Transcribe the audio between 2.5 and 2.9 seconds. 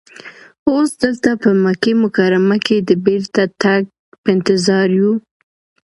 کې